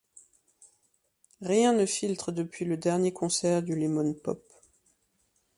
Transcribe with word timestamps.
Rien 1.43 1.73
ne 1.73 1.85
filtre 1.85 2.31
depuis 2.31 2.65
le 2.65 2.75
dernier 2.75 3.13
concert 3.13 3.61
du 3.61 3.75
Lemon 3.75 4.15
Pop. 4.15 4.43